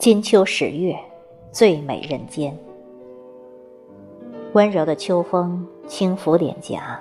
[0.00, 0.98] 金秋十月，
[1.52, 2.56] 最美人间。
[4.54, 6.98] 温柔的秋风轻拂脸颊，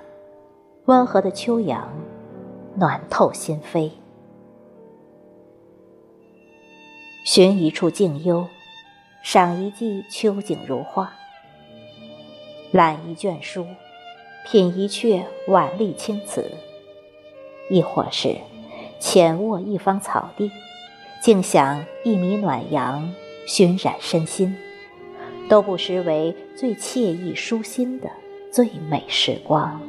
[0.83, 1.89] 温和的秋阳
[2.75, 3.89] 暖透心扉。
[7.23, 8.45] 寻一处静幽，
[9.23, 11.13] 赏一季秋景如画，
[12.73, 13.65] 揽一卷书，
[14.45, 16.51] 品一阙婉丽青词，
[17.69, 18.35] 亦或是
[18.99, 20.51] 浅卧一方草地，
[21.21, 23.13] 静享一米暖阳，
[23.45, 24.55] 熏染身心。
[25.49, 28.11] 都不失为最惬意舒心的
[28.53, 29.81] 最美时光。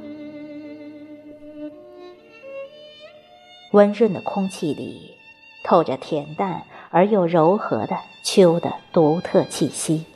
[3.72, 5.18] 温润的空气里，
[5.62, 10.06] 透着恬淡而又柔和的秋的独特气息。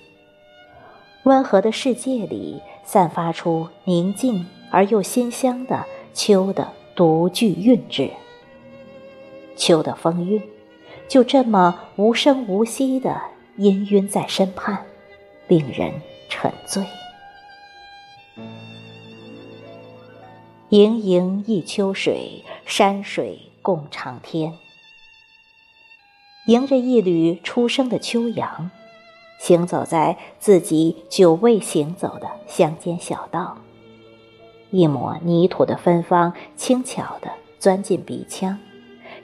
[1.25, 8.11] 温和的世界里，散发出宁静而又馨香的秋的独具韵致。
[9.57, 10.43] 秋的风韵，
[11.09, 13.21] 就这么无声无息地
[13.59, 14.85] 氤氲在身畔。
[15.47, 15.93] 令人
[16.31, 16.83] 沉醉。
[20.71, 24.55] 盈盈一秋水，山水共长天。
[26.47, 28.71] 迎着一缕初升的秋阳，
[29.39, 33.59] 行走在自己久未行走的乡间小道，
[34.71, 38.59] 一抹泥土的芬芳轻巧地钻进鼻腔，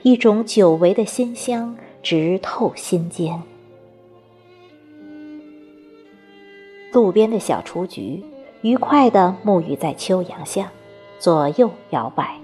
[0.03, 3.41] 一种久违的馨香直透心间。
[6.91, 8.23] 路边的小雏菊，
[8.61, 10.71] 愉快地沐浴在秋阳下，
[11.19, 12.35] 左右摇摆。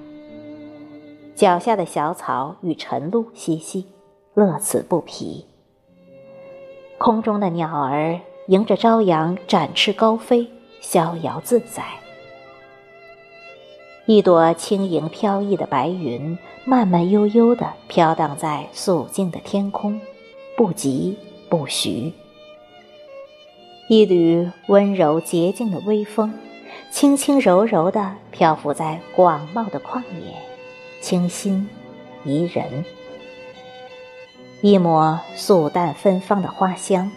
[1.36, 3.88] 脚下的小草与晨露嬉戏，
[4.36, 5.46] 乐此不疲。
[7.00, 10.48] 空中的鸟儿迎着朝阳展翅高飞，
[10.80, 11.84] 逍遥自在。
[14.08, 20.00] 一朵轻盈飘逸的白云，慢慢悠悠地飘荡在肃静的天空，
[20.56, 21.18] 不急
[21.50, 22.14] 不徐。
[23.90, 26.34] 一缕温柔洁净的微风，
[26.90, 30.34] 轻轻柔柔地漂浮在广袤的旷野，
[31.02, 31.68] 清新
[32.24, 32.86] 宜人。
[34.62, 37.12] 一抹素淡芬芳的花香，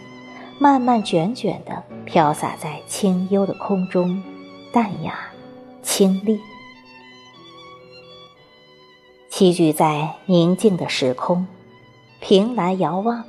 [0.59, 4.21] 慢慢卷卷地飘洒在清幽的空中，
[4.73, 5.31] 淡雅
[5.81, 6.37] 清丽。
[9.41, 11.47] 栖居在宁静的时空，
[12.19, 13.23] 凭栏遥望，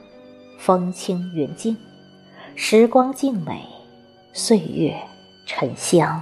[0.59, 1.75] 风轻云静。
[2.55, 3.63] 时光静美，
[4.35, 4.95] 岁月
[5.47, 6.21] 沉香。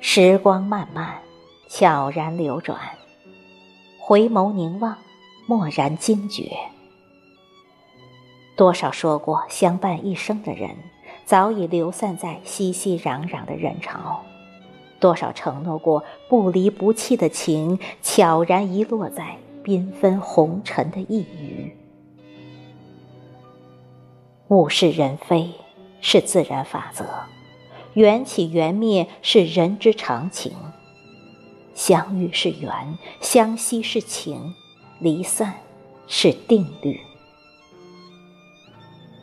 [0.00, 1.18] 时光漫漫，
[1.68, 2.80] 悄然流转。
[3.98, 4.96] 回眸凝望，
[5.48, 6.50] 蓦然惊觉。
[8.56, 10.70] 多少说过相伴一生的人，
[11.26, 14.22] 早已流散在熙熙攘攘的人潮；
[15.00, 21.76] 多少承诺过不离不弃的情，悄然遗落在缤纷红尘的一隅。
[24.48, 25.52] 物是人非
[26.00, 27.04] 是自然法则，
[27.92, 30.52] 缘起缘灭是人之常情。
[31.74, 34.54] 相遇是缘，相惜是情，
[35.00, 35.54] 离散
[36.06, 37.00] 是定律。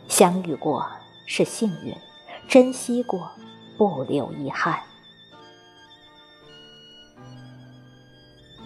[0.08, 0.86] 相遇过
[1.26, 1.94] 是幸运，
[2.48, 3.28] 珍惜过
[3.76, 4.80] 不留遗憾。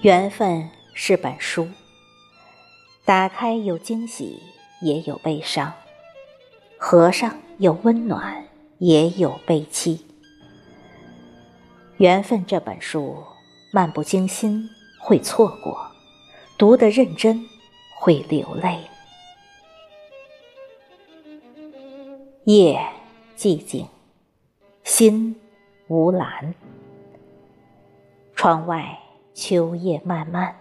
[0.03, 1.69] 缘分是本书，
[3.05, 4.41] 打开有惊喜，
[4.81, 5.71] 也有悲伤。
[6.79, 8.47] 合上有温暖，
[8.79, 10.07] 也有悲戚。
[11.99, 13.23] 缘分这本书，
[13.75, 15.79] 漫不经心会错过，
[16.57, 17.47] 读得认真
[17.99, 18.79] 会流泪。
[22.45, 22.83] 夜
[23.37, 23.87] 寂静，
[24.83, 25.39] 心
[25.89, 26.55] 无澜。
[28.35, 28.99] 窗外
[29.41, 30.55] 秋夜漫漫，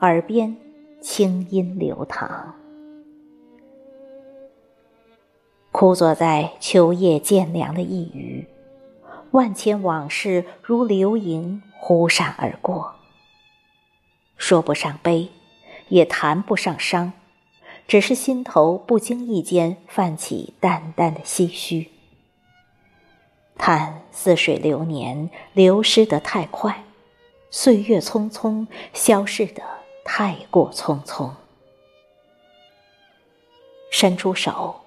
[0.00, 0.56] 耳边
[1.00, 2.52] 清音流淌。
[5.70, 8.48] 枯坐在秋夜渐凉的一隅，
[9.30, 12.92] 万千往事如流萤忽闪而过。
[14.36, 15.28] 说不上悲，
[15.88, 17.12] 也谈不上伤，
[17.86, 21.88] 只是心头不经意间泛起淡淡的唏嘘。
[23.56, 26.82] 叹似水流年，流失得太快，
[27.52, 29.62] 岁月匆匆，消逝的
[30.04, 31.30] 太过匆匆。
[33.92, 34.80] 伸出手。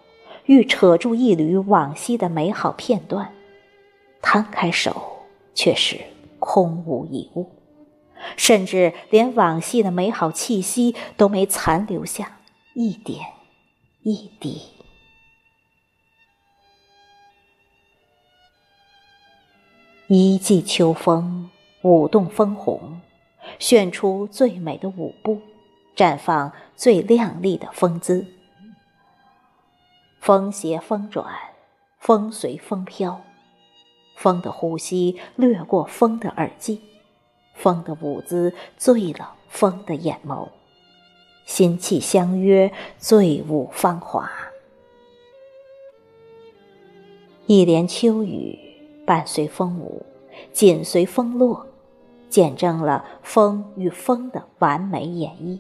[0.48, 3.34] 欲扯住一缕往昔的美好片段，
[4.22, 5.26] 摊开手
[5.56, 6.00] 却是
[6.38, 7.50] 空无一物，
[8.38, 12.38] 甚至连往昔的美好气息都没残留下
[12.76, 13.26] 一点
[14.04, 14.62] 一滴。
[20.08, 21.50] 一季秋风
[21.86, 23.00] 舞动枫红，
[23.60, 25.40] 炫出最美的舞步，
[25.96, 28.26] 绽放最亮丽的风姿。
[30.20, 31.28] 风携风转，
[32.00, 33.22] 风随风飘，
[34.16, 36.82] 风的呼吸掠过风的耳际，
[37.54, 40.48] 风的舞姿醉了风的眼眸，
[41.46, 44.28] 心气相约，醉舞芳华。
[47.46, 48.58] 一帘秋雨，
[49.06, 50.04] 伴随风舞，
[50.52, 51.68] 紧随风落，
[52.36, 55.58] 见证了风与风的完美演绎。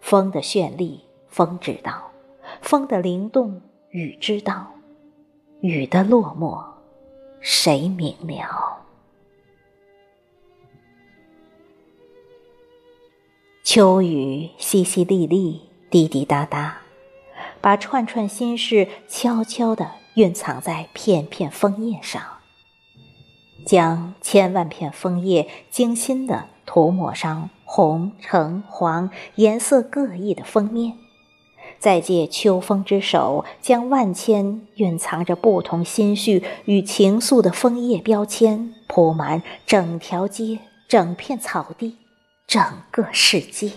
[0.00, 2.10] 风的绚丽，风知道；
[2.60, 4.66] 风的灵动，雨知道；
[5.60, 6.60] 雨的落寞，
[7.38, 8.78] 谁明了？
[13.62, 16.78] 秋雨淅淅沥沥，滴滴答答。
[17.60, 22.39] 把串串心事悄悄地蕴藏在片片枫叶上，
[23.64, 30.94] 将千万片枫叶精心地涂抹上红、橙、黄颜色各异的封面，
[31.78, 40.58] 再借秋风之手，将万千蕴藏着不同心绪与情愫的枫叶标签铺满整条街、
[40.88, 41.96] 整片草地、
[42.46, 43.70] 整个世界。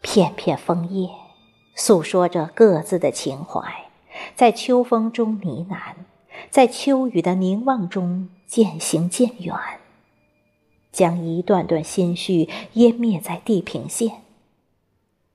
[0.00, 1.10] 片片枫叶，
[1.74, 3.90] 诉说着各自的情怀，
[4.34, 5.76] 在秋风中呢喃，
[6.48, 9.54] 在秋雨的凝望中渐行渐远，
[10.90, 14.22] 将一段段心绪湮灭在地平线。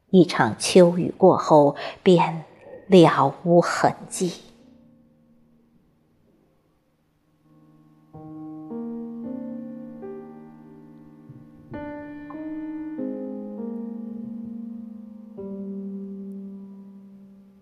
[0.10, 2.46] 一场秋雨过后，便
[2.88, 4.32] 了无痕迹。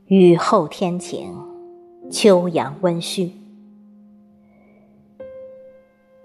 [0.08, 1.43] 雨后天晴，
[2.14, 3.32] 秋阳温煦。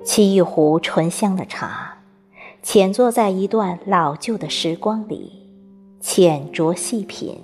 [0.04, 2.02] 沏一壶醇香的茶，
[2.62, 5.48] 浅坐在一段老旧的时光里，
[5.98, 7.40] 浅酌细品，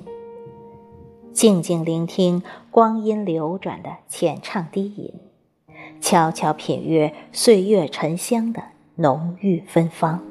[1.33, 5.15] 静静聆听光阴流转的浅唱低吟，
[6.03, 8.63] 悄悄品阅岁月沉香的
[8.97, 10.23] 浓郁芬芳，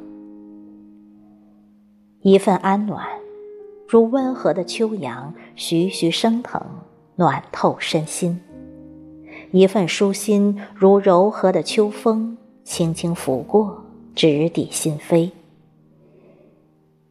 [2.21, 3.07] 一份安暖。
[3.88, 6.62] 如温和的秋阳，徐徐升腾，
[7.15, 8.39] 暖透身心；
[9.51, 13.83] 一份舒心，如柔和的秋风，轻轻拂过，
[14.15, 15.30] 直抵心扉；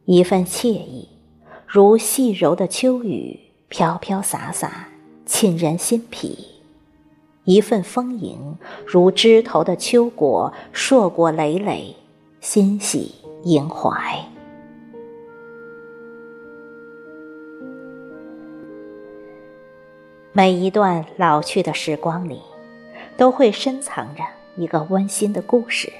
[0.05, 1.07] 一份惬意，
[1.65, 3.39] 如细柔的秋雨，
[3.69, 4.89] 飘飘洒洒，
[5.25, 6.37] 沁人心脾；
[7.45, 11.95] 一份丰盈，如枝头的秋果，硕果累累，
[12.41, 14.32] 欣喜盈怀。
[20.35, 22.41] 每一段老去的时光里，
[23.15, 24.23] 都会深藏着
[24.55, 25.93] 一个温馨的故事，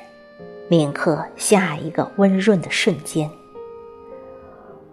[0.68, 3.30] 铭刻下一个温润的瞬间。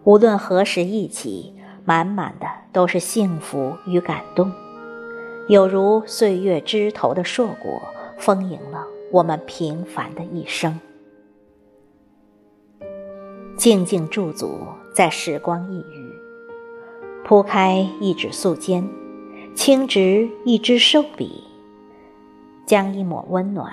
[0.05, 1.55] 无论何时忆起，
[1.87, 4.53] 满满的都是幸福与感动，
[5.49, 7.81] 有如岁月枝头的硕果，
[8.19, 10.79] 丰盈了我们平凡的一生。
[13.57, 16.13] 静静驻足在时光一隅，
[17.25, 18.87] 铺开一纸素笺。
[19.55, 21.45] 轻执一支瘦笔，
[22.65, 23.71] 将一抹温暖、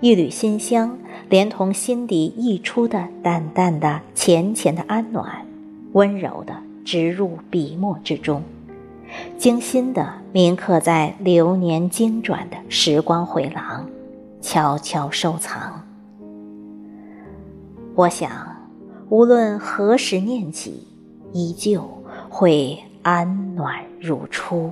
[0.00, 0.98] 一缕馨香，
[1.30, 5.46] 连同心底溢出的淡淡的、浅浅的安暖，
[5.92, 8.42] 温柔地植入笔墨之中，
[9.38, 13.88] 精心地铭刻在流年经转的时光回廊，
[14.42, 15.82] 悄悄收藏。
[17.94, 18.30] 我想，
[19.08, 20.86] 无论何时念起，
[21.32, 21.88] 依旧
[22.28, 24.70] 会安暖如初。